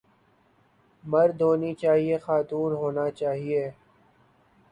مرد 1.03 1.39
ہونی 1.45 1.71
چاہئے 1.81 2.15
خاتون 2.25 2.71
ہونا 2.79 3.05
چاہئے 3.19 3.63